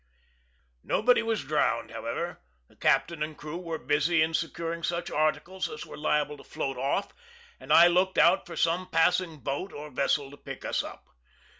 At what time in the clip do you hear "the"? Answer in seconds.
2.67-2.75